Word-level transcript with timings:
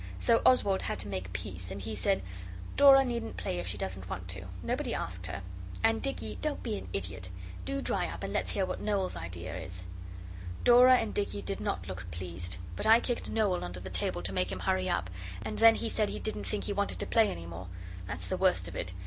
So 0.17 0.41
Oswald 0.47 0.81
had 0.81 0.97
to 1.01 1.07
make 1.07 1.31
peace, 1.31 1.69
and 1.69 1.79
he 1.79 1.93
said 1.93 2.23
'Dora 2.75 3.05
needn't 3.05 3.37
play 3.37 3.59
if 3.59 3.67
she 3.67 3.77
doesn't 3.77 4.09
want 4.09 4.27
to. 4.29 4.47
Nobody 4.63 4.95
asked 4.95 5.27
her. 5.27 5.43
And, 5.83 6.01
Dicky, 6.01 6.39
don't 6.41 6.63
be 6.63 6.75
an 6.79 6.87
idiot: 6.91 7.29
do 7.65 7.83
dry 7.83 8.07
up 8.07 8.23
and 8.23 8.33
let's 8.33 8.53
hear 8.53 8.65
what 8.65 8.81
Noel's 8.81 9.15
idea 9.15 9.55
is.' 9.55 9.85
Dora 10.63 10.95
and 10.95 11.13
Dicky 11.13 11.43
did 11.43 11.59
not 11.61 11.87
look 11.87 12.09
pleased, 12.09 12.57
but 12.75 12.87
I 12.87 12.99
kicked 12.99 13.29
Noel 13.29 13.63
under 13.63 13.79
the 13.79 13.91
table 13.91 14.23
to 14.23 14.33
make 14.33 14.51
him 14.51 14.61
hurry 14.61 14.89
up, 14.89 15.11
and 15.43 15.59
then 15.59 15.75
he 15.75 15.87
said 15.87 16.09
he 16.09 16.17
didn't 16.19 16.45
think 16.45 16.63
he 16.63 16.73
wanted 16.73 16.97
to 16.97 17.05
play 17.05 17.29
any 17.29 17.45
more. 17.45 17.67
That's 18.07 18.25
the 18.27 18.37
worst 18.37 18.67
of 18.67 18.75
it. 18.75 18.93